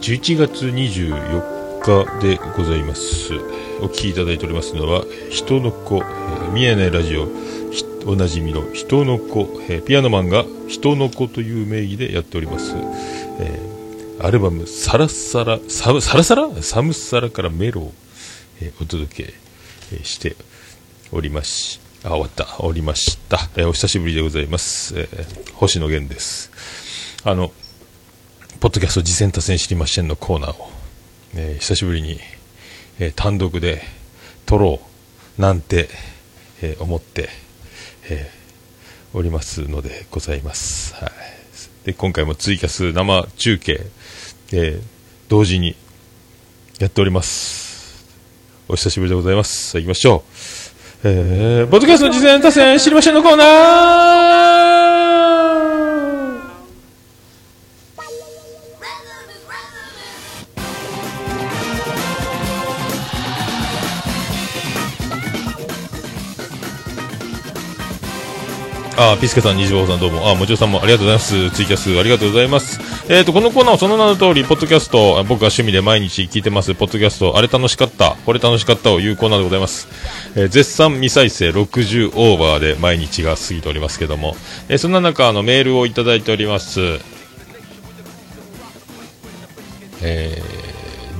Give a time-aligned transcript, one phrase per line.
[0.00, 3.34] 11月24日でございます。
[3.80, 7.28] お聴きいただいておりますのは人の子、えー、見えないラジオ
[8.06, 16.62] おなじみの人の子、えー、ピアノマンが人の子という名義でやっております、えー、アルバムサラサラササラサラ？
[16.62, 17.92] サムサラからメロを、
[18.62, 19.34] えー、お届け、
[19.92, 20.36] えー、して
[21.12, 21.80] おります。
[22.04, 22.46] あ終わった。
[22.60, 26.50] おりました、えー、お久しぶりでございます、えー、星野源です。
[27.24, 27.52] あの
[28.60, 30.68] ポッドキャスト次戦多戦知りませんのコーナーを、
[31.34, 32.20] えー、久しぶりに、
[32.98, 33.80] えー、単独で
[34.44, 34.80] 撮ろ
[35.38, 35.88] うなんて、
[36.60, 37.30] えー、思って、
[38.10, 38.30] え
[39.14, 40.94] おりますのでございます。
[40.94, 41.10] はい、
[41.86, 43.80] で今回もツイキャス生中継、
[44.52, 44.78] え
[45.30, 45.74] 同時に
[46.80, 48.06] やっております。
[48.68, 49.70] お久しぶりでございます。
[49.70, 50.22] さあ行きましょ
[51.02, 51.08] う。
[51.08, 54.39] えー、ポッドキャスト事前多戦知りませんのコーナー
[69.12, 70.30] あ、ピスケさん、虹坊さんどうも。
[70.30, 71.50] あ、もちろさんもありがとうございます。
[71.50, 72.78] ツイキャスありがとうございます。
[73.08, 79.88] えっ、ー、と、このコーナーはその名の通り、ポッドキャスト、僕が趣味で毎日聞いてます、ポッドキャスト、あれ楽しかった、これ楽しかったを言うコーナーでございます。
[80.36, 84.36] えー、絶賛未再生60オーバーで毎日が過ぎておりますけども、
[84.68, 86.80] えー、そんな中、あの、メールをいただいております。
[90.02, 90.40] え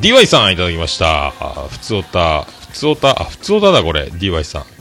[0.01, 1.33] ー、DY さんいただきました。
[1.69, 4.80] ふつおた、ふつおた、あ、ふつおただこれ、DY さん。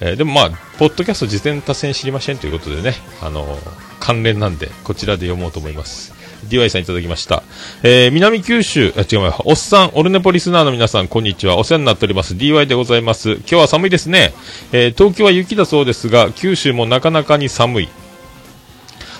[0.00, 3.58] えー、でもまあ、ポッドキャスト事前多戦知りませんということでね、あのー、
[3.98, 6.14] 関連なんで、こちらで読もうと思います。
[6.48, 7.42] DY さんいただきました。
[7.82, 11.56] えー、南九州、あ、違う、おっさん、オルネポリスナーの皆さん、こんにちは。
[11.56, 12.34] お世話になっております。
[12.34, 13.32] DY でございます。
[13.32, 14.32] 今日は寒いですね。
[14.72, 17.88] えー、東京は雪だそうですが、九州もなかなかに寒い。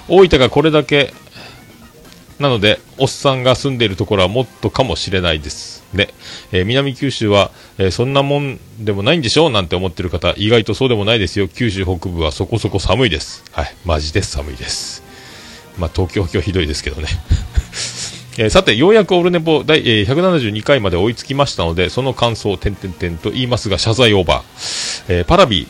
[0.08, 1.14] 大分がこれだけ、
[2.38, 5.84] なので、おっさんが住んでいるところはもっとかもしれないです。
[5.94, 6.12] で、
[6.52, 11.48] えー、南九州は、えー、そんなもんでもないんでしょうなんて思ってる方、意外とそうでもないですよ。
[11.48, 13.44] 九州北部はそこそこ寒いです。
[13.52, 15.02] はい、マジで寒いです。
[15.78, 17.08] まあ、東京今日ひどいですけどね。
[18.38, 25.04] えー、さて、ようやくオルネポ第、えー、172回まで追いつきましたので、その感想を点々点と言いますが、謝罪オーバー。
[25.08, 25.66] えー、パラビ、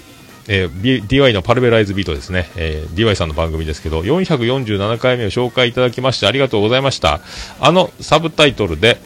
[0.49, 7.21] えー、DY のパルベライズビートですね、えー、DY さんの番組ですけど、447回目を紹介いただきましてありがとうございました。
[7.61, 8.99] あのサブタイトルで、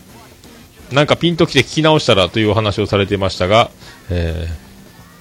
[0.93, 3.71] なんかピンときて聞き直したらというお話をされていましたが、
[4.11, 4.70] えー、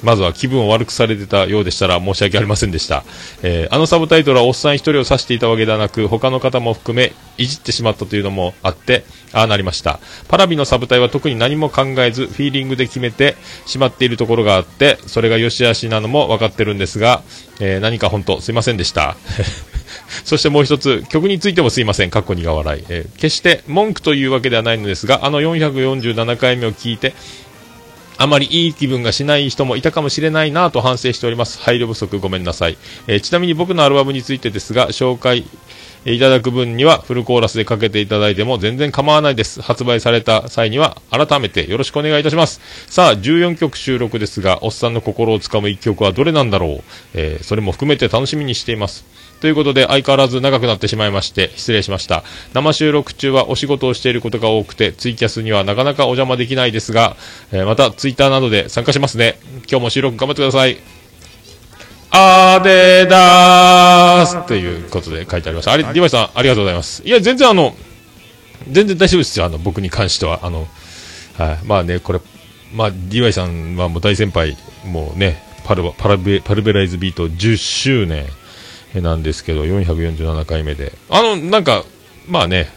[0.04, 3.04] まずは気分を悪くされてたようでしたら申し訳ありませんでした。
[3.44, 10.00] えー、あのサブタイトルはおっさん一人を指していたわけではなく、他の方も含め、いじってしまったというのもあって、ああなりました。
[10.28, 17.24] パラビのサブタイは特に何も考えず、フィーリングで決めてしまっているところがあって、それが良し悪しなのも分かってるんですが、
[17.59, 19.18] えー、何か本当すいませんでした。
[20.24, 22.84] そしてもう一つ、曲についてもすいません、過去苦笑い。
[22.90, 27.14] えー、決して文句というわけではないのですが、あの447回目を聞いて、
[28.22, 31.57] あまりいい気分がしない人もいたかもしれないなと反省しております。
[31.62, 32.78] 配慮不足ごめんなさい。
[33.07, 35.46] えー、ちなみに僕のアルバムについてですが、紹介
[36.03, 39.62] いただく分にはフルコーラスでかけていただいても全然構わないです。
[39.62, 42.59] 発売された際には改めてよろしくお願いいたします。
[42.88, 49.06] さあ、14曲収録ですが、おっさんの心をつかむ1曲はどれなんだろう、えー、それも含めて楽しみにしています。
[49.42, 52.24] ということで、相変わらず長くなってしまいまして、失礼しました。
[52.54, 57.16] 生収録中はお仕事をしていることが多くて、ツイキャスにはなかなかお邪魔できないですが、
[57.52, 59.40] えー、またツイッターなどで参加しますね。
[59.70, 60.78] 今日も収録頑張ってください。
[62.12, 65.70] あでだーすということで書いてあります。
[65.70, 67.04] あれ、ディバイさん、ありがとうございます。
[67.06, 67.76] いや、全然あの、
[68.70, 70.40] 全然大丈夫ですよ、あの、僕に関しては。
[70.44, 70.68] あの、
[71.38, 72.20] はい、まあね、これ、
[72.74, 78.26] まあ、ディバイさんはもう大先輩、もうね、パルパルベパルベライズビート10周年
[78.96, 80.94] なんですけど、447回目で。
[81.09, 81.84] あの、なんか、
[82.28, 82.70] まあね、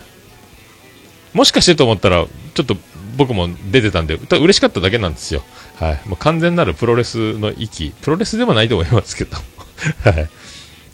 [1.33, 2.77] もしかしてと思ったら、ちょっと
[3.17, 5.43] 僕も出てたんで、嬉しかっただけなんですよ。
[5.77, 6.09] はい。
[6.09, 7.95] もう完全なるプロレスの域。
[8.03, 9.37] プロレスでもないと思いますけど。
[10.05, 10.29] はい。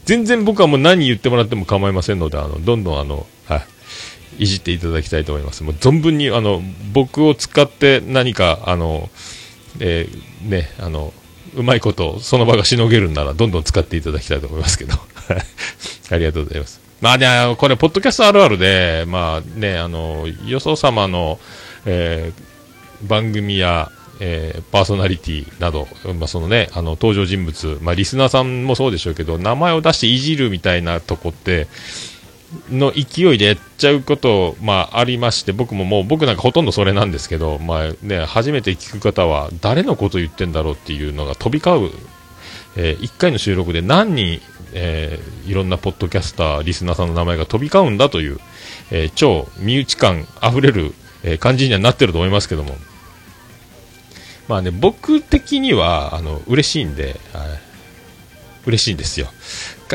[0.05, 3.64] 全然僕はもう何言ってもらっても構いませんので、あの、どんどんあの、は
[4.38, 4.44] い。
[4.44, 5.62] いじっていただきたいと思います。
[5.64, 6.62] もう存分に、あの、
[6.93, 9.11] 僕を使って何か、あの、
[9.81, 11.12] えー、ね、あの、
[11.58, 14.94] うまいことその場がしのげるんならどんどん使っていただきたいと思いますけど。
[16.10, 16.81] ありがとうございます。
[17.00, 21.38] まあねこれポッドキャストあるあるでまあねあのよそ様の、
[21.84, 23.90] えー、番組や
[24.20, 25.87] えー、パーソナリティなど、
[26.19, 31.69] まあ、そのね、あの、登場人物、まあ、リスナーさんもそうでしょうけど、名前を出していじるみたいなとこって、
[32.71, 41.91] の勢いでやっちゃうこと、まあ、ありまして、僕ももう、僕なんかほとんどそれなんですけど、まあね、初めて聞く方は、誰のこと言ってんだろうっていうのが飛び交う、
[42.77, 44.41] えー、1回の収録で何人、
[44.73, 48.39] えー、いろんなポッドキャスター、リスナーさんの名前が飛び交うんだという、
[48.91, 52.77] えー、超身内感あふれる、えー、感じにはなってると思いますけども、
[54.49, 57.21] まあね、僕的には、あの、嬉しいんで、
[58.65, 59.29] 嬉しいんですよ。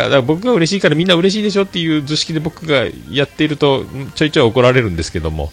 [0.01, 3.85] だから僕が嬉しいからみんな嬉しいでしょっていう図式で僕がやっていると
[4.15, 5.51] ちょいちょい怒られるんですけども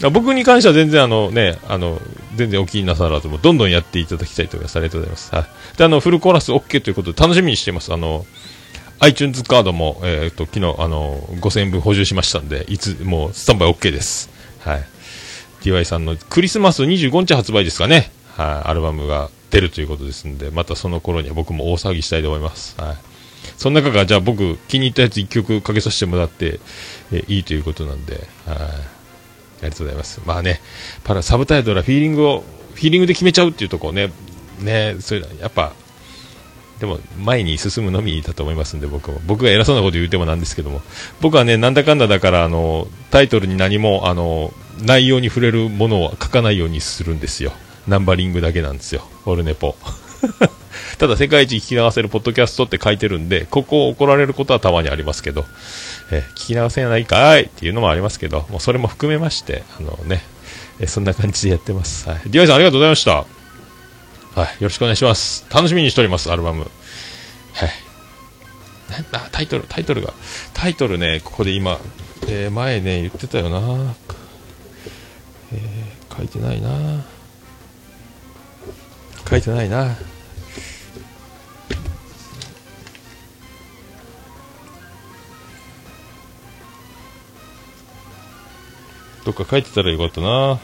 [0.12, 2.00] 僕に関しては全然あのね、あの、
[2.36, 4.76] 全然お気になさらずも、どんどんやっていただきたいと思います。
[4.76, 5.34] ありがとうございます。
[5.34, 5.76] はい。
[5.76, 7.92] で、あの、フルコーラス OK ということで楽しみにしています。
[7.92, 8.24] あの、
[9.00, 14.30] iTunes カードも、えっ、と、昨日、あの、5000円分補充しましたんで、いつ、もう、スタンバイ OK です。
[14.60, 14.84] はい。
[15.62, 18.12] DY さんのクリスマス25日発売ですかね。
[18.36, 18.68] はい。
[18.70, 22.80] アルバムが出るということですんで、またその頃には僕も大騒ぎしたいと思います。
[22.80, 22.96] はい。
[23.56, 26.60] その中から、じゃあ僕、気に入ったやつ1曲かけさせてもらって、
[27.12, 28.14] えいいということなんで、
[28.46, 28.56] はい。
[28.56, 30.20] ありがとうございます。
[30.24, 30.60] まあね、
[31.04, 34.12] パラ、サブタイトルはフィーリングを、フィーリングで決めちゃうっていうところね、
[34.60, 35.72] ね、それやっぱ、
[36.78, 39.20] でも前に進むのみだと思いますんで、僕も。
[39.26, 40.80] 僕が偉そうなこと言うてもなんですけども、
[41.20, 47.52] 僕はね、なんだかんだだから、あの、タイトルに何も、あの、内容に触れるものを書かないようにするんですよ。
[47.88, 49.02] ナンバリングだけなんですよ。
[49.24, 49.74] オルネポ。
[50.98, 55.46] ただ世界一聞き流せるポッドキャストって書いてるんで、ここを怒られることはたまにありますけど、
[56.10, 60.22] え聞き流せないかいっていうのもありますけど、もうそれも含めまして、あのね、
[60.80, 62.08] えそんな感じでやってます。
[62.08, 62.20] はい。
[62.26, 63.12] ディアイさんありがとうございました。
[63.14, 63.24] は
[64.36, 64.40] い。
[64.40, 65.46] よろしくお願いします。
[65.50, 66.70] 楽しみにしております、アルバム。
[67.54, 67.70] はい。
[69.12, 70.12] あ、タイトル、タイトルが。
[70.54, 71.78] タイトルね、ここで今、
[72.28, 73.94] えー、前ね、言ってたよな。
[75.52, 77.04] えー、書いてないな。
[79.28, 79.96] 書いてないな。
[89.24, 90.58] どっか書いてたらよかったな。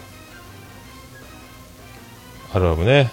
[2.55, 3.11] アルバムね。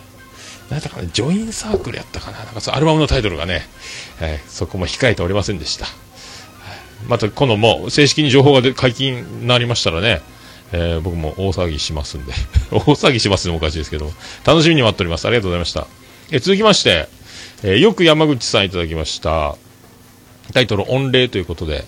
[0.69, 2.37] なんだかね、ジョインサークルやったかな。
[2.45, 3.63] なんかそアルバムのタイトルがね、
[4.21, 5.87] えー、そこも控えておりませんでした。
[7.07, 10.21] また、このも正式に情報が解禁になりましたらね、
[10.73, 12.33] えー、僕も大騒ぎしますんで
[12.71, 14.11] 大騒ぎしますのもおかしいですけど、
[14.45, 15.25] 楽しみに待っております。
[15.25, 15.87] ありがとうございました。
[16.31, 17.07] えー、続きまして、
[17.63, 19.55] えー、よく山口さんいただきました。
[20.53, 21.85] タイトル、御礼ということで、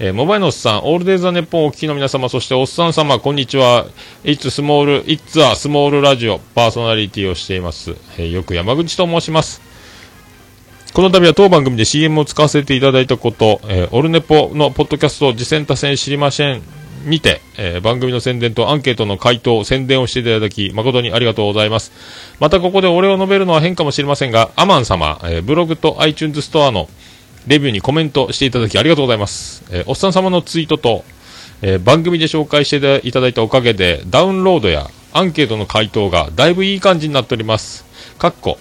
[0.00, 3.86] えー、モバイルのおっさん、オールデイザネッポンお聞きの皆様、そしておっさん様、こんにちは。
[4.24, 7.94] いつスモール、いつはスモールラジオ、パーソナリティをしています。
[8.18, 9.62] えー、よく山口と申します。
[10.92, 16.62] この度は当番組で CM を使わせていただいたこと、えー、オルネポのポッドキャスト、次戦多戦知りません
[17.04, 21.92] にて、えー、番組の宣伝とアンケートの回答、宣伝をしていただき、誠にありがとうございます。
[22.40, 26.88] またここでお礼を述べるのは変かもしれませんが、アマン様、えー、ブログと iTunes ストアの
[27.46, 29.64] レビューにコメントしていただきありがとうございます。
[29.70, 31.04] えー、おっさん様のツイートと、
[31.62, 37.84] えー、番組で紹介していただいたおかげで、ダウンロードやアンケートの回答がだいぶいい感じになっております。
[38.18, 38.58] かっこ。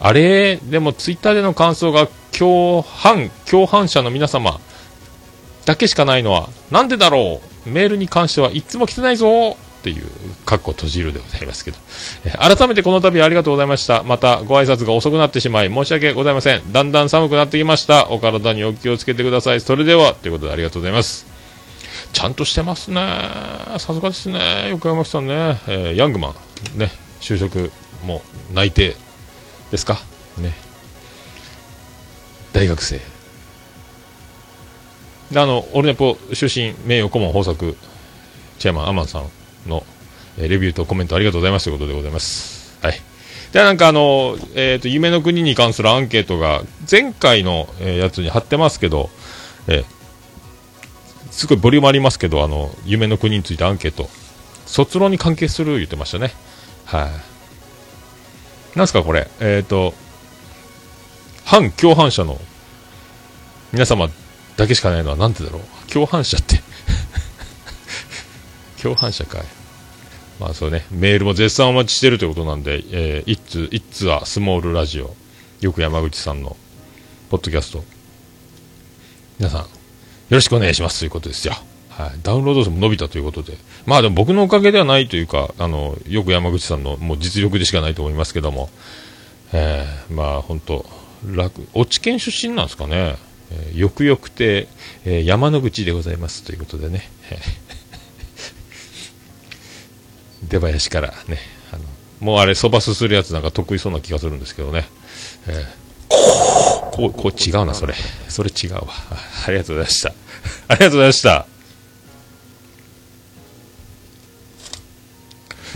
[0.00, 4.60] あれでもツイッターでの感想が共犯、共犯者の皆様
[5.64, 7.53] だけしかないのはなんでだろう？
[7.66, 10.06] メールに関してはいつも来てないぞっていう、
[10.46, 11.76] かっこ閉じるでございますけど、
[12.24, 14.02] え改めてこの度ありがとうございました。
[14.02, 16.72] またご挨拶が遅くなってしまい申し訳ございません。
[16.72, 18.10] だんだん寒くなってきました。
[18.10, 19.60] お体にお気をつけてください。
[19.60, 21.26] それでは、ということでありがとうございます。
[22.12, 23.00] ちゃんとしてますね。
[23.78, 24.68] さすがですね。
[24.70, 25.60] 横山さんね。
[25.66, 26.34] えー、ヤングマ
[26.76, 26.90] ン、ね、
[27.20, 27.70] 就職
[28.04, 28.96] も内定
[29.70, 29.98] ですか？
[30.38, 30.54] ね。
[32.52, 33.13] 大学生。
[35.34, 37.76] で、あの、オルネポ出身名誉顧問豊作、
[38.58, 39.28] チェアマン、アマンさん
[39.68, 39.84] の、
[40.38, 42.78] えレビューとコメントありがとうございますということでございます。
[42.82, 43.00] はい。
[43.52, 49.10] で、なんかあの、えっ、ー、と、夢の国に関するアンケートが、前回の、えやつに貼ってますけど、
[49.66, 49.84] えー、
[51.32, 54.08] すごいボリュームありますけど、あの、夢の国についてアンケート、
[54.66, 56.32] 卒論に関係する言ってましたね。
[56.84, 57.10] は
[58.74, 59.94] い、なんすかこれ、えっ、ー、と、
[61.44, 62.40] 反共犯者の
[63.72, 64.08] 皆様
[64.56, 65.90] だけしかないのはなんてだろう？
[65.92, 66.60] 共犯者って
[68.82, 69.44] 共犯者かい。
[70.40, 75.14] まあそうね、メールも絶賛お待ちしてるということなんで、えー、一通、一通はスモールラジオ、
[75.60, 76.56] よく山口さんの、
[77.30, 77.84] ポッドキャスト、
[79.38, 79.66] 皆さん、よ
[80.30, 81.54] ろしくお願いしますということですよ。
[81.88, 83.56] はい、ダウンロード数も伸びたということで、
[83.86, 88.70] まあでも僕のおかげではないというか、あの、よく山口さんのもう実力でしかないと思いますけども、
[89.52, 90.84] えー、まあ本当
[91.24, 93.16] 楽、落ち県出身なんですかね。
[93.54, 94.66] えー、よくよくて、
[95.04, 97.08] えー、山の口でございますということでね。
[100.48, 101.38] 出囃子からね、
[101.72, 101.84] あの
[102.20, 104.88] もうあれ、そばすするやつなんか得意そうな気がするんですけどね。
[105.46, 107.94] えー、こう、こう違うな、それ。
[108.28, 108.82] それ違うわ。
[109.46, 110.12] ありがとうございました。
[110.68, 111.46] ありがとうございました。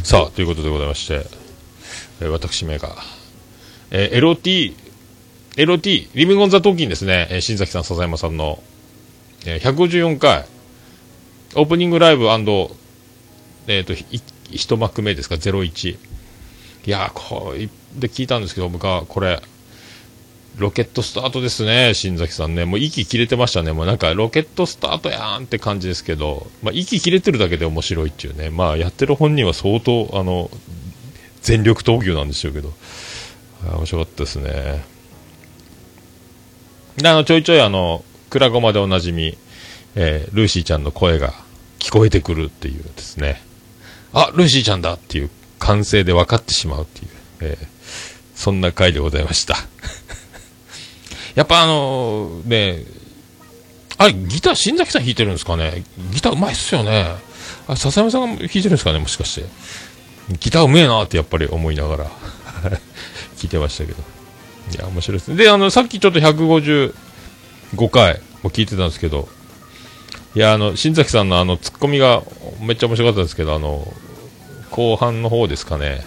[0.03, 1.27] さあ、ということでございまして、
[2.21, 2.97] えー、私めが、
[3.91, 4.88] えー、LOT、
[5.59, 8.63] LOT、リビングオンザトーキンですね、えー、新崎さん、笹山さんの
[9.47, 10.45] えー、154回、
[11.55, 13.95] オープニングライブえっ、ー、と、
[14.51, 15.91] 一幕目ですか、01。
[16.87, 19.41] いやーこれで聞いたんですけど、僕はこれ、
[20.57, 22.65] ロケットスタートですね、新崎さんね。
[22.65, 23.73] もう息切れてましたね。
[23.73, 28.51] もうなんかロケットスタートやんって感じですけど、まあ、息切れてるだけで面白いっていうね。
[28.51, 30.51] まあ、やってる本人は相当、あの、
[31.43, 32.73] 全力投球なんでしょうけど。
[33.63, 34.98] 面白かったですね。
[36.99, 39.39] で、あの、ちょいちょいあの、クラゴマでおなじみ、
[39.95, 41.33] えー、ルーシーちゃんの声が
[41.79, 43.41] 聞こえてくるっていうですね。
[44.13, 47.67] あ、ルーシーちゃんだっていう歓声で分かってしまうっていう、えー、
[48.35, 49.57] そんな回でございました。
[51.35, 52.85] やっぱあのー、ね、
[53.97, 55.85] あれ、ギター、新崎さん弾いてるんですかね？
[56.13, 57.07] ギターうまいっすよね。
[57.67, 58.99] あ、笹山さんが弾いてるんですかね？
[58.99, 59.47] もしかして。
[60.41, 62.11] ギターうめえなってやっぱり思いながら
[63.39, 64.18] 聞いてましたけど。
[64.73, 65.29] いや、面白いです。
[65.29, 65.37] ね。
[65.37, 66.93] で、あの、さっきちょっと155
[67.91, 69.29] 回も聞いてたんですけど、
[70.35, 72.23] いや、あの、新崎さんのあの、ツッコミが
[72.61, 73.93] めっちゃ面白かったんですけど、あの、
[74.71, 76.01] 後半の方ですかね、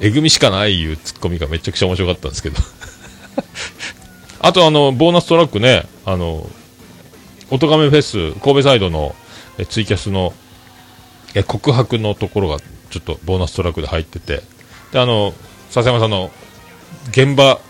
[0.00, 2.56] えぐみしかないいうツッコミがめちゃくちゃ面白かったんですけど。
[4.40, 6.48] あとあの、ボーナストラックね、あの、
[7.50, 9.14] おとがめフェス、神戸サイドの
[9.58, 10.32] えツイキャスの
[11.34, 12.58] え告白のところが
[12.90, 14.42] ちょっとボーナストラックで入ってて、
[14.92, 15.32] で、あの、
[15.70, 16.30] 笹山さんの
[17.10, 17.60] 現場、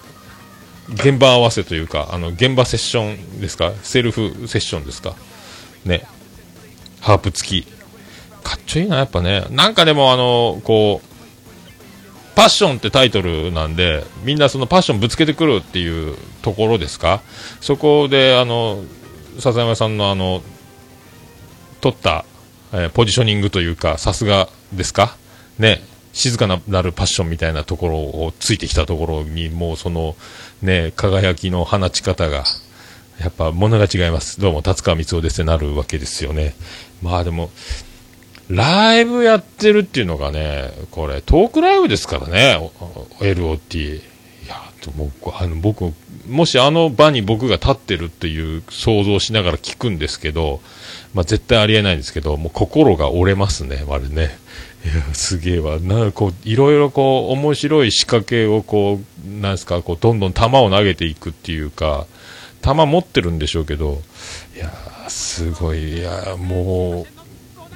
[0.88, 3.72] 現場合わせというか、あの、現場セッションですか？
[3.82, 5.14] セルフセッションですか？
[5.84, 6.06] ね。
[7.00, 7.66] ハープ付き。
[8.42, 9.44] かっちょいいな、やっぱね。
[9.50, 11.06] なんかでもあの、こう、
[12.34, 17.22] パッションってタイトルなんで、みんなそのパッションぶつけてくるっていうところですか？
[17.60, 18.82] そこで、あの、
[19.38, 20.42] 笹山さんのあの、
[21.80, 22.24] 取った、
[22.72, 25.16] えー、ポジショニングというか、さすがですか？
[25.58, 25.82] ね。
[26.12, 30.14] 静かなるパッションみたいなところをついてきたところに、もうその、
[30.60, 32.44] ね、輝きの放ち方が、
[33.18, 34.40] やっぱ物が違います。
[34.40, 36.54] どうも、達川光夫ですってなるわけですよね。
[37.02, 37.50] まあでも、
[38.48, 42.70] ライブやってるっていうのがね、これ、トークライブですからね、
[43.20, 43.96] LOT。
[43.96, 44.00] い
[44.46, 44.56] や、
[44.96, 45.94] もあの僕、
[46.28, 50.60] もしあの場に僕が立ってるっていう想像しながら聞くんですけど、
[51.14, 54.41] まあ、絶対ありえないんですけど、もう心が折れますね、あれね。
[54.84, 55.78] いや、すげえわ。
[55.78, 62.06] なこう、いろいろこう、面白い仕掛けをこう、なんですか、こう、どんどん球を投げていくっていうか、
[62.62, 64.02] 球持ってるんでしょうけど、
[64.56, 64.72] いや
[65.08, 67.21] すごい、いやもう、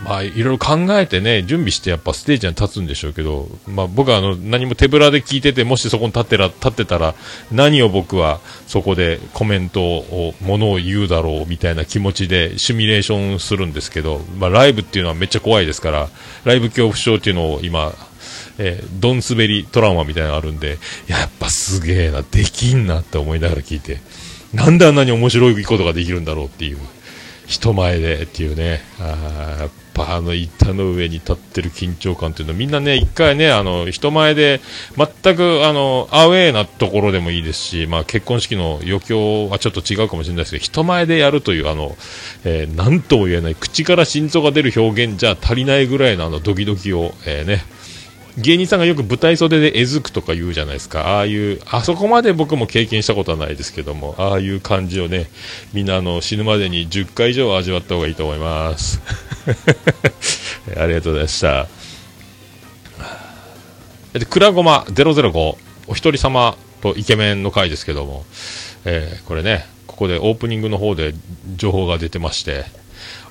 [0.05, 7.15] まあ、いろいろ考えてね、準備してやっぱステージに立つんでしょうけど、まあ、僕はあの何も手ぶらで聞いてて、もしそこに立ってら立ってたら、
[7.50, 16.09] 何を僕はそこでコメントを、ものを言うだろうみたいな気持ちでシミュレーションするんですけど、まあ、ライブっていうのはめっちゃ怖いですから、
[16.45, 17.93] ライブ恐怖症っていうのを今、
[18.59, 24.00] えー、ドン滑りトラウマみたいなのあるんで、やっぱすげえな、できんなって思いながら聞いて、
[24.53, 26.79] なんであんなに面白いことができるんだろうっていう。
[27.47, 34.61] 人前でっていうね、あぱあの板の上に立ってる緊張感っていうのはみんなね、一回ね、あの人前で
[34.97, 41.97] 全くあのアウェーなところでもいいですし、まあ、結婚式の余興はちょっと違うかもしれないですけど、人前でやるというあの、
[42.45, 47.65] えー、なんとも言えない口から心臓が出る表現じゃ足りないぐらいのあのドキドキを、えー、ね、
[48.38, 51.16] 芸人さんがよく舞台袖でえずくとか言うじゃないですか。
[51.16, 55.31] ああいう、あそこまで僕も経験したことはないですけども、ああいう感じをね、
[55.73, 59.00] みんなあの死ぬまでに10回以上味わった方がいいと思います。
[60.76, 61.66] ありがとうございました。
[64.19, 68.26] で、くらごま005、お一人様とイケメンの回ですけども、
[68.85, 71.14] えー、これね、ここでオープニングの方で
[71.57, 72.66] 情報が出てまして、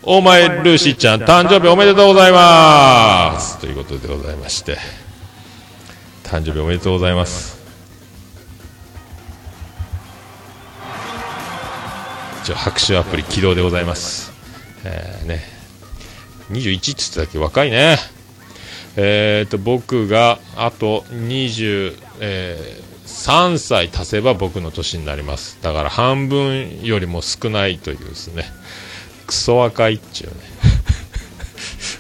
[0.07, 3.57] お前ルーシーちゃん誕生日おめでとうございます。
[3.57, 4.77] ということでございまして。
[6.23, 7.57] 誕生日おめでとうございます。
[12.43, 14.31] 一応拍手アプリ起動でございます。
[14.83, 15.41] えー、ね。
[16.51, 17.97] 21って言ってたっけ若いね。
[18.97, 25.57] えーと僕があと20、えー、3歳足せば僕の年になります。
[25.63, 28.45] だから半分よりも少ないというですね
[29.25, 30.35] クソ若いっちゅうね。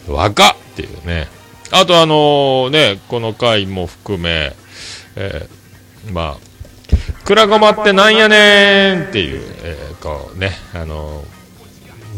[0.07, 1.27] 若っていうね。
[1.71, 4.55] あとあのね、この回も含め、
[5.15, 11.23] えー、まあ、くらごまってなんやねんっていう、えー、こうね、あの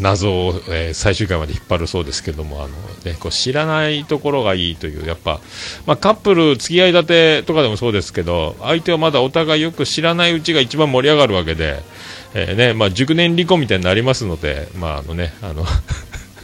[0.02, 2.74] 謎を、えー、最終回まで引っ張るそうですけども、あの
[3.06, 5.40] ね、こう知らないところがいいという、やっぱ、
[5.86, 11.82] まあ、カップル、付き合い立てとかでもそうですけど、相手をまだお互いよく知らないうちが一番盛り上がるわけで、
[12.40, 15.66] えー、ね、まあ、熟年離婚みたいになりますので、まあ、あのね、あの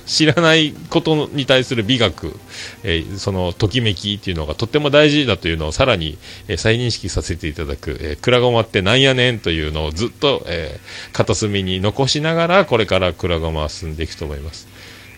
[0.07, 2.37] 知らないことに対する美学、
[2.83, 14.67] えー、そのときめきっていうのがとっても大事だというのをさらに、えー、再認識させていただく、えー、クラゴマってなんやねんというのをずっと、えー、片隅に残しながらこれからクラゴマは進んでいくと思います。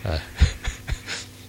[0.04, 0.20] はい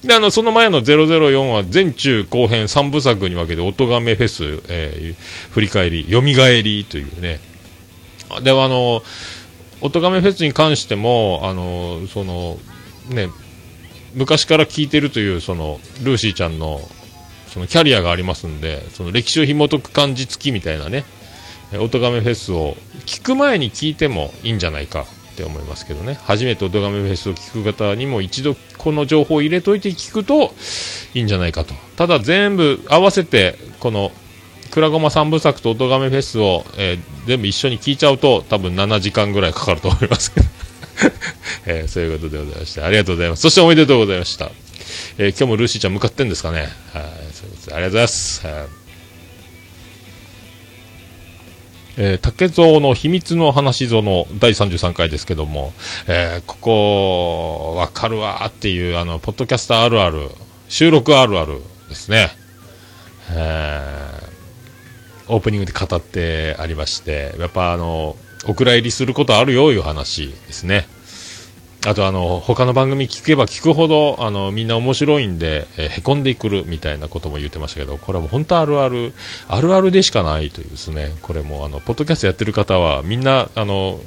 [0.07, 7.39] で、あの、その前の004は全中後編3部作に分けて、音亀フェス、えー、振り返り、蘇りというね。
[8.41, 9.03] では、あの、
[9.81, 12.57] 音亀フェスに関しても、あの、その、
[13.09, 13.29] ね、
[14.15, 16.81] 昔から聞いてるという、その、ルーシーちゃんの、
[17.47, 21.05] そのキャリアがありますんで、その歴史を紐解く感じ付きみたいなね、
[21.79, 26.19] 音亀フェスを聞く前に聞いてもいいんじゃないかって思いますけどね。
[26.23, 30.53] 初めて音亀フェスを聞く方にも一度この情報を入れといて聞くと
[31.13, 31.73] いいんじゃないかと。
[31.95, 34.11] ただ全部合わせてこの
[34.67, 40.45] くらごま3部作と音亀フェスを、えー、全部一緒に聞いちゃうと多分7時間ぐらいかかると思いますけど。
[41.65, 43.41] えー、そういうことでございましてありがとうございます。
[43.41, 44.51] そしておめでとうございました、
[45.17, 46.59] えー、今日もルーシーちゃん向かってんですかね。
[46.59, 46.69] はい
[47.33, 47.75] そういうことで。
[47.75, 48.65] ありがとうございます、は
[51.99, 55.73] えー、竹蔵の秘密の話ぞの第33回ですけども、
[56.07, 60.29] えー、ここ、わかるわっていう、あの、ポッドキャスターあるある、
[60.69, 61.59] 収録あるある
[61.89, 62.29] ですね。
[63.31, 64.16] えー、
[65.29, 68.15] オープニングで語ってありまして、やっぱあの、
[68.47, 70.87] お蔵入りすることあるよ、いう話ですね。
[71.85, 79.13] あとあの他の番組聞けば聞くほどあのみんな面白いんで、え、へこんでくるみたいなことも言ってましたけどこれはもう本当あるある
[79.47, 84.01] あるあるでしかないというですねこれもあのポッドキャストやってる方はみんなあの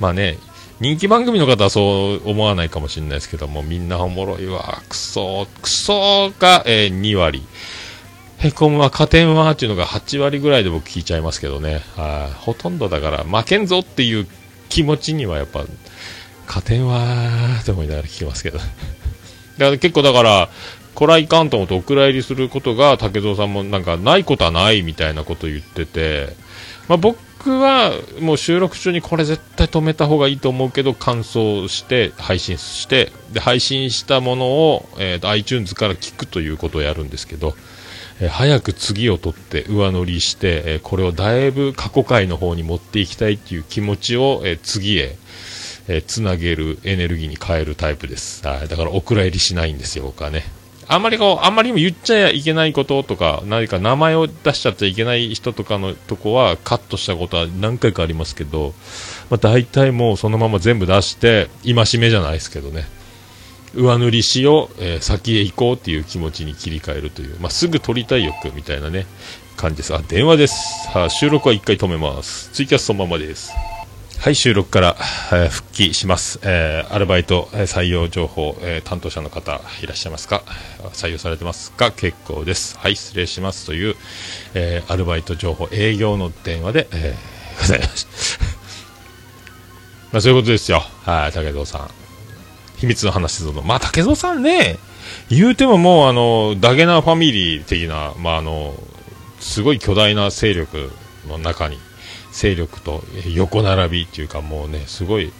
[0.00, 0.38] まあね
[0.80, 7.42] 人気番組の方はそう思わないかもしれないですけどもみんなおもろいわクソクソが、えー、2割
[8.40, 11.82] へこむは加点はっていうのが8割ぐらいで僕聞いちゃいますけどね。
[11.94, 12.34] はい。
[12.34, 14.26] ほとんどだから負けんぞっていう
[14.70, 15.66] 気持ちにはやっぱ
[16.46, 18.70] 加点はって思いながら聞きますけど だか
[19.58, 20.48] ら結構だから
[20.94, 26.34] こらいかんと思ってお蔵入りすることが竹蔵さんもなんかないことはないみたいなこと言ってて、
[26.88, 37.54] まあ、僕はもう収録中にこれ絶対止めた方がいいと思うけど感想して配信してで配信したものを、えー、iTunes から聞くということをやるんですけど、
[38.20, 45.16] え、早く次を取って上乗りして、え、これをだいぶ過去回の方に持っていきたいっていう気持ちを、え次へ
[45.88, 48.46] えー、つなげるエネルギーに変えるタイプです。
[48.46, 48.68] はい。
[48.68, 50.44] だから、お蔵入りしないんですよ、僕はね。
[50.86, 58.74] あんまりこう、あんまり言っちゃいけないこととか、何か名前を出しちゃっていけない人とかのとこはカットしたことは何回かありますけど、
[59.30, 62.86] まあ、大体もうそのまま全部出して、戒めじゃないですけどね。
[63.74, 69.06] 上塗りしよう、えー、先へ行こうっていう気持ちに切り替えるという、まあ、すぐ撮りたい欲みたいなね、
[69.56, 69.94] 感じです。
[69.94, 70.88] あ、電話です。
[70.88, 72.50] はあ、収録は1回止めます。
[72.52, 73.52] ツイキャスそのままです。
[74.18, 74.96] はい、収録から、
[75.32, 76.40] えー、復帰します。
[76.42, 80.42] えー、アルバイト、え、採用情報、え担当者の方いらっしゃいますか？
[80.92, 81.90] 採用されてますか？
[81.90, 82.76] 結構です。
[82.78, 83.96] はい、失礼しますという、
[84.54, 87.14] えアルバイト情報、営業の電話で、え
[87.58, 88.38] ございます。
[90.12, 90.84] まあ、そういうことですよ。
[91.04, 91.99] はい、武蔵さん。
[92.80, 93.62] 秘密の話するの。
[93.62, 94.78] まあ、武蔵さんね、
[95.28, 98.74] 言うてももう、あの、ダゲナファミリー的な、まあ、あの、
[99.40, 100.90] すごい巨大な勢力
[101.26, 101.78] の中に
[102.32, 103.02] 勢力と
[103.34, 105.32] 横並びっていうかもうねすごい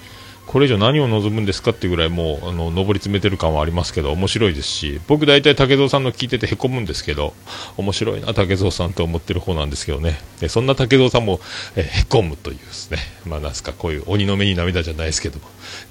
[0.47, 7.35] これ以上何を望むんですかっていうぐらいもうあの上り詰めてる感はありますけど面白いですし僕大体武蔵さんの聞いててへこむんですけど
[7.77, 10.19] 面白いな武蔵さんと思ってる方なんですけどね。
[10.41, 11.39] でそんな武蔵さんも
[11.77, 12.99] えへこむというですね。
[13.27, 15.39] まあなんすかこういう鬼の目に涙じゃないですけど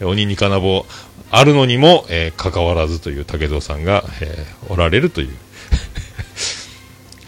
[0.01, 0.85] 鬼に金棒
[1.31, 5.37] あるのにも、えー、関わらずという武蔵さんが、えー、おられるという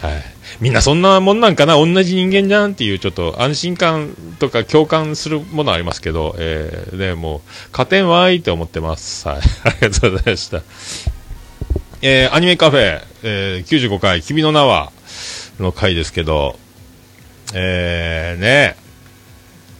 [0.00, 7.40] はいみんなそんなもんなんかな、同じ人間じゃんっていうちょっと安心感とか共感するものありますけど、えー、ね、もう、
[7.72, 9.26] 加点はーいって思ってます。
[9.26, 9.40] はい。
[9.64, 10.62] ありがとうございました。
[12.00, 14.92] えー、アニメカフェ、えー、95回、君の名は、
[15.58, 16.58] の回ですけど、
[17.54, 18.76] えー、ね、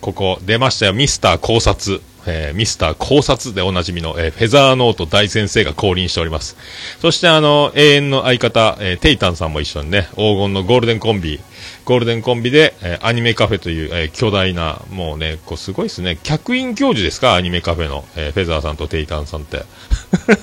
[0.01, 2.01] ここ出ましたよ、ミスター考察。
[2.27, 6.57] えー、ミスター考察でおなじみの、えー、フェザーノート大先生が降臨しております。
[7.01, 11.41] そしてあの、永遠の相方、えー、テイタンさんも一緒にね、黄金のゴールデンコンビ、
[11.85, 19.63] ゴールデンコンビで、えー、アニメカフェという、えー、巨大な、もうね、こうすごいですね、客員教授ですか、アニメカフェの、えー、フェザーさんとテイタンさんって。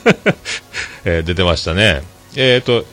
[1.06, 2.02] えー、出てましたね。
[2.36, 2.86] えっ、ー、と、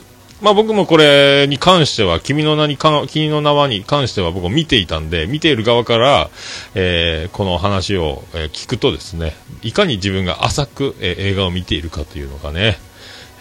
[0.43, 6.29] まあ僕もこれに関しては、君の名に、君の名はに関しては僕も見ていたんで、見ている側から、
[6.75, 12.79] えー、この話を、え、聞くとですね、いかに自分が浅く、えー、映画を見ているかというのがね、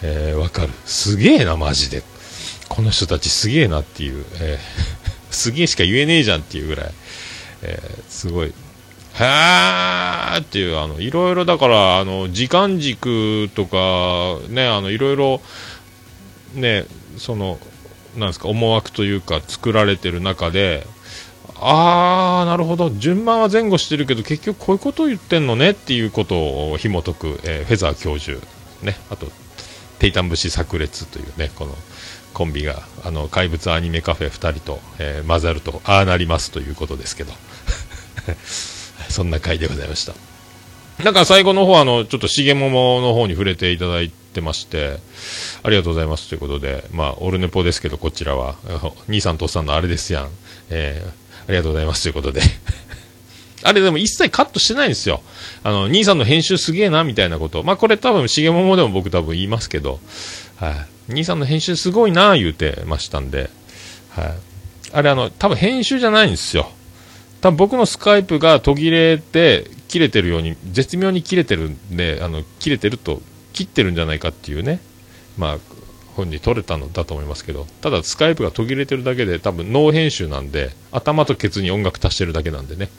[0.02, 0.70] えー、わかる。
[0.86, 2.02] すげえな、マジで。
[2.68, 6.90] この人たちすげえなっていう、えー、 すげえしか言えねえじゃんっていうぐらい、
[7.62, 8.52] えー、すごい、
[9.18, 15.42] へーっていう、あの、いろいろだから、あの、時間軸とか、ね、あの、いろいろ、
[16.56, 16.86] ね、
[17.18, 17.58] その、
[18.16, 20.86] なんですか、思惑というか、作られてる中で、
[21.58, 26.36] あー、なるほど、順番は前後してるけど、結局こういうことを言ってんのねっていうこと
[26.72, 28.44] を紐解く、えー、フェザー教授、
[28.82, 29.26] ね、あと、
[29.98, 31.74] テイタン節炸裂というね、この
[32.34, 37.32] コンビが、あの、怪物アニメカフェ2人と、えー、混ざると、ああなりますということですけど。
[39.08, 40.14] そんな回でございました。
[41.02, 44.98] なんか最後の方あの、ちょっと重桃の方に触れていただいててまして、
[45.62, 48.56] ありがとうございますということで、まあ、オルネポですけど、こちらは、
[49.08, 50.28] 兄さんとおっさんのあれですやん。
[50.70, 51.12] えー、あ
[51.48, 52.42] りがとうございますということで。
[53.64, 55.22] あれでも一切カットしてないんですよ。
[55.64, 57.62] あの、兄さんの編集すげえな、みたいなこと。
[57.62, 59.98] まあ、これ多分、重桃でも僕多分言いますけど、
[60.56, 61.12] はい。
[61.14, 63.50] 兄さんの編集すごいな、言うてましたんで、
[64.10, 64.34] はい。
[64.92, 66.70] あれあの、多分編集じゃないんですよ。
[67.40, 73.20] 多分僕のスカイプが途切れて、切れてるように、絶妙に切れてるんで、あの、切れてると、
[73.56, 74.80] 切ってるんじゃないかっていうね、
[75.38, 75.58] まあ、
[76.14, 82.90] 本に取れたのだと思いますけど、ただスカイプが途切れてるだけで、多分ノー編集なんで、頭とケツに音楽足してるだけなんでね。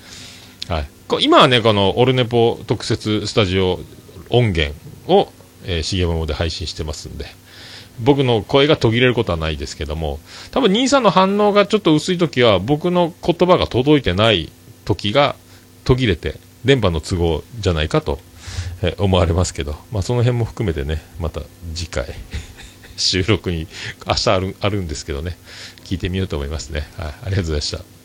[0.67, 0.87] はい。
[1.21, 3.79] 今はね、このオルネポ特設スタジオ
[4.29, 4.75] 音源
[5.07, 5.31] を、
[5.65, 7.25] えー、CM で配信してますんで、
[7.99, 10.19] 僕の声が途切れることはないですけども、
[10.51, 14.51] 多分兄さんの反応がちょっと薄い時は、僕の言葉が届いてない
[14.85, 15.35] 時が
[15.83, 18.19] 途切れて、電波の都合じゃないかと、
[18.81, 21.41] え思われますけど、まあ、その辺も含めてね、また
[21.73, 22.05] 次回
[22.97, 23.67] 収録に
[24.05, 25.37] 明日あるあるんですけどね、
[25.85, 26.87] 聞いてみようと思いますね。
[26.97, 27.97] はい、ありがとうございました。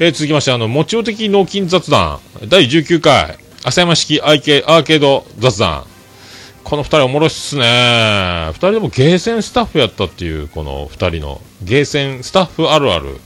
[0.00, 5.84] えー、続きまして、あの、もちお的脳筋雑談、第19回、浅山式アーケアーケード雑談。
[6.64, 8.48] この二人おもろいっすね。
[8.48, 13.20] 二人ともゲーセンスタッフやったっていう、この二人の、ゲーセンスタッフあるある。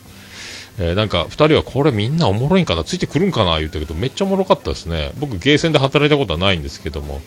[0.79, 2.85] えー、なんか、二人はこれみんなおもろいんかな？
[2.85, 3.59] ついてくるんかな？
[3.59, 5.13] 言ったけど、めっちゃおもろかったですね。
[5.19, 7.21] 僕、ゲーセンで働いたことはないんですけども、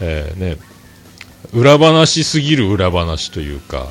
[0.00, 0.58] えー、ね、
[1.52, 3.88] 裏話すぎる裏話というか、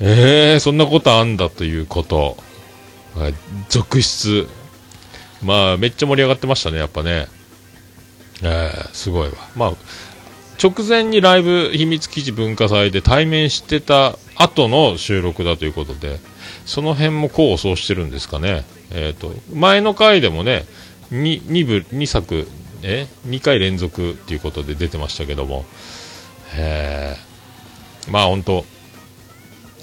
[0.00, 2.36] えー、そんなことあんだということ。
[3.16, 3.34] はい、
[3.68, 4.48] 続出。
[5.42, 7.26] まあ、めっちゃ盛り上がってましたね、やっぱね。
[8.42, 9.34] えー、すごいわ。
[9.56, 9.72] まあ、
[10.62, 16.18] 直前にライブ秘密基地文化祭で対面してた後の収録だということで、
[16.70, 18.64] その辺も功を奏してるんですかね。
[18.92, 20.66] えっ、ー、と、前の回でもね、
[21.10, 22.46] 2, 2部、2作、
[22.84, 25.64] え ?2 回連続っていうことで出てましたけども、
[26.56, 27.16] え、
[28.08, 28.64] まあ本当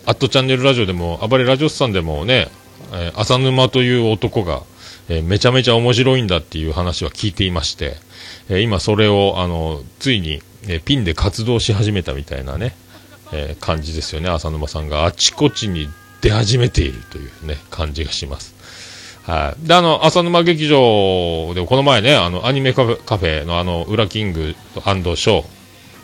[0.06, 2.48] アットチャンネルラジオでも、暴れラジオスさんでもね、
[2.94, 4.64] えー、浅沼という男が、
[5.10, 7.98] えー、めちゃめちゃ面白いんだっていう話は聞いていまして、
[8.48, 12.78] えー、今それを、あの、ついに、えピンで活動し始めたみたいなね、
[13.34, 15.90] え感じですよね、浅沼さんがあちこちに
[16.22, 18.56] 出始めているというね、感じがします。
[19.24, 19.68] はい。
[19.68, 25.46] で、あの、浅沼劇場で、この前ね、あの、アニメカフェカフェのあの、裏キングショー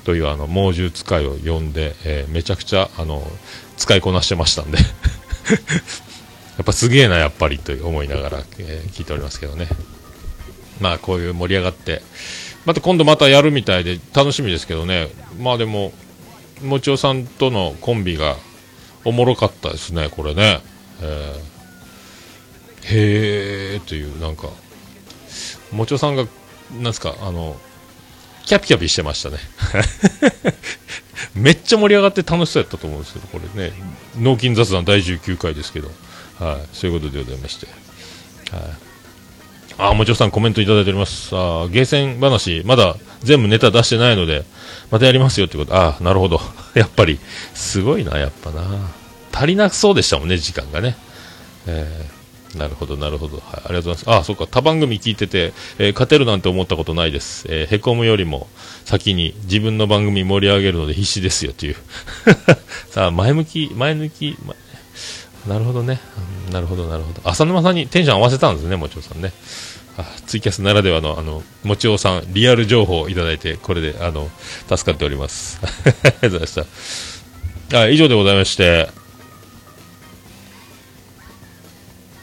[0.04, 3.26] というあの、猛獣使いを呼んで、えー、めちゃくちゃ、あの、
[3.78, 4.84] 使いこなしてましたんで や
[6.62, 9.68] っぱすげえな、やっぱりと思いながら、えー、聞いておりますけどね。
[10.80, 12.02] まあ、こういう盛り上がって、
[12.66, 15.10] また今度またやるみたいで楽しみですけどね。
[15.40, 15.92] まあでも、
[16.62, 18.38] もちおさんとのコンビが
[19.06, 20.62] おもろかったですね、これね。
[21.02, 24.50] えー、へーという、なんか、
[25.72, 26.26] もちょさんが、
[26.80, 27.56] なんすか、あの、
[28.46, 29.38] キャピキャピしてましたね。
[31.36, 33.74] めっちゃ盛り上がって楽しそうやったと思うんですけど、これね、
[34.18, 35.92] 脳筋雑談第19回ですけど。
[36.40, 37.68] はい、そういうことでございまして。
[38.52, 38.93] はい。
[39.78, 41.36] あ、もちろさんコメントいただいております。
[41.36, 44.44] あゲーセン話、まだ全部ネタ出してないので、
[44.92, 45.76] またやりますよってこと。
[45.76, 46.40] ああなるほど。
[46.76, 47.20] やっぱり、
[47.54, 48.64] すごいな、やっぱな。
[49.32, 50.96] 足りなそうでしたもんね、時間がね。
[51.66, 53.38] えー、なるほど、なるほど。
[53.38, 54.12] はい、ありがとうございます。
[54.22, 57.46] あ、そっか、他番組聞いてて、えー、勝てるなんて思ったことないです。
[57.50, 58.48] えー、へこむよりも
[58.86, 61.76] 先に自分の番組盛り上げるので必死ですよっていう。
[62.92, 64.38] さあ、前向き、前向き、
[65.48, 66.00] なるほどね。
[66.52, 67.22] なるほど、なるほど。
[67.30, 69.34] 浅沼さんにテンション合わせたんですね、もちおさんね。
[69.98, 74.30] あツイキャスならではの、あの、もちおさん、リアル情報をいただいて、これで、あの、
[74.68, 75.60] 助かっております。
[75.64, 76.56] ありがとうございまし
[77.70, 77.80] た。
[77.80, 78.90] あ以上でございまして、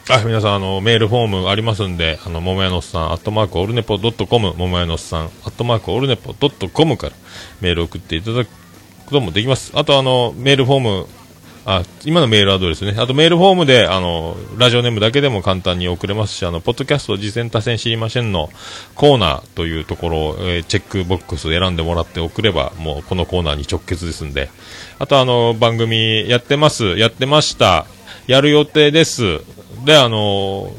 [0.09, 7.13] あ、皆さん、あの、メールフォームありますんで、あの、ももやのっさん、アットマークオルネポドットコム、ももやのっさん、アットマークオルネポドットコムから
[7.61, 8.49] メール送っていただく
[9.05, 9.71] こともできます。
[9.73, 11.07] あと、あの、メールフォーム
[11.63, 12.95] あ、今のメールアドレスね。
[12.97, 18.49] あとメールフォームで、あの、ラジオネームだけでも簡単に送れますし、あの、ポッドキャスト次戦多戦知りませんの
[18.95, 24.49] コーナーというところを、えー、チェックボックスを選んでもらって送れば、もうこのコーナーに直結ですんで。
[24.97, 27.85] あとあの、番組やってます、やってました、
[28.25, 29.41] やる予定です。
[29.85, 30.73] で、あの、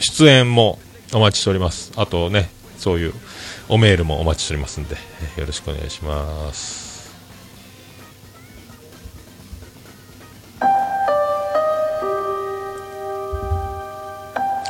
[0.00, 0.80] 出演も
[1.12, 1.92] お待ちしております。
[1.96, 3.14] あとね、そういう
[3.68, 4.96] おメールもお待ちしておりますんで、
[5.36, 6.89] よろしくお願いします。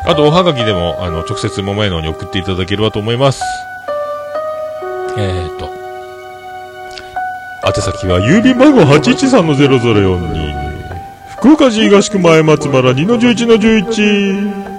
[0.06, 3.42] あと、おはがきでも、あの、直接桃屋のに送っていただければと思います。
[5.18, 5.70] えーと。
[7.66, 10.60] 宛先は、郵便番号813-0042。
[11.36, 14.70] 福岡市東区前松原2-11-11。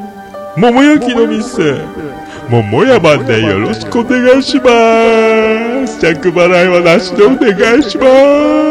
[0.58, 1.82] 桃焼きの店。
[2.50, 6.00] 桃屋番でよろしくお願いします。
[6.02, 8.04] 着払いはなしでお願いしま
[8.68, 8.71] す。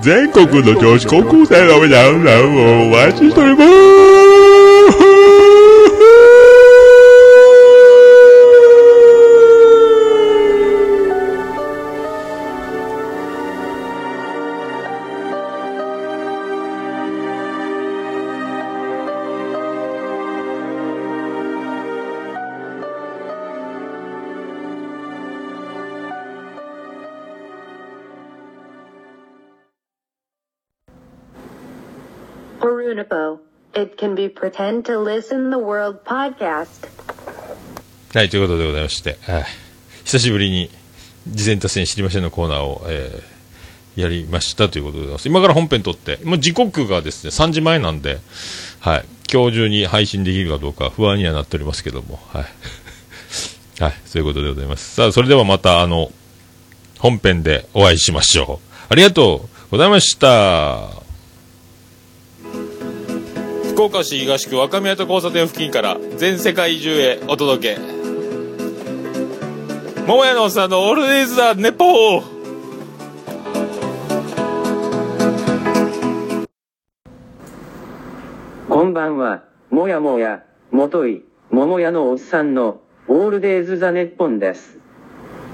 [0.00, 2.22] 全国の女子高校生の皆さん
[2.56, 5.07] をお待ちしております。
[33.74, 36.88] It can be pretend to listen the world podcast.
[38.14, 39.44] はい、ということでございまして、はい、
[40.04, 40.70] 久しぶりに
[41.28, 45.28] 事前達成知りませんのコーナーを、えー、やりましたということでございます。
[45.28, 48.18] 今から本編撮って、もう時刻がですね、3時前なんで、
[48.80, 52.44] はい、今日中に配信できるかどうか不安にはなっておりますけども、はい。
[53.80, 54.94] はい、そういうことでございます。
[54.94, 56.10] さあ、それではまた、あの、
[56.98, 58.74] 本編でお会いしましょう。
[58.88, 60.97] ありがとうございました。
[63.78, 67.80] 福岡市東区若宮と交差点付近から全世界中へお届け
[70.04, 72.22] 桃屋のおっさんのオールデイズ・ザ・ネポー
[78.68, 84.80] こんばんは、もやもや、もとい、桃屋のおっさんの、オールデイズ・ザ・ネッポンです。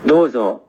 [0.06, 0.63] どうぞ。